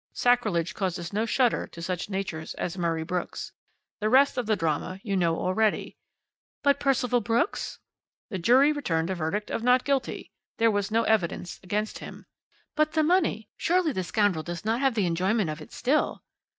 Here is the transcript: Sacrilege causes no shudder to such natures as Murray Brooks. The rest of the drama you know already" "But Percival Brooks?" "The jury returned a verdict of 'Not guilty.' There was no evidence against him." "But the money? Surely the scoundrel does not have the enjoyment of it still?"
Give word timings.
Sacrilege 0.13 0.73
causes 0.73 1.13
no 1.13 1.27
shudder 1.27 1.67
to 1.67 1.79
such 1.79 2.09
natures 2.09 2.55
as 2.55 2.75
Murray 2.75 3.03
Brooks. 3.03 3.51
The 3.99 4.09
rest 4.09 4.35
of 4.35 4.47
the 4.47 4.55
drama 4.55 4.99
you 5.03 5.15
know 5.15 5.37
already" 5.37 5.95
"But 6.63 6.79
Percival 6.79 7.21
Brooks?" 7.21 7.77
"The 8.31 8.39
jury 8.39 8.71
returned 8.71 9.11
a 9.11 9.13
verdict 9.15 9.51
of 9.51 9.61
'Not 9.61 9.83
guilty.' 9.85 10.31
There 10.57 10.71
was 10.71 10.89
no 10.89 11.03
evidence 11.03 11.59
against 11.61 11.99
him." 11.99 12.25
"But 12.75 12.93
the 12.93 13.03
money? 13.03 13.47
Surely 13.57 13.91
the 13.91 14.03
scoundrel 14.03 14.41
does 14.41 14.65
not 14.65 14.79
have 14.79 14.95
the 14.95 15.05
enjoyment 15.05 15.51
of 15.51 15.61
it 15.61 15.71
still?" 15.71 16.23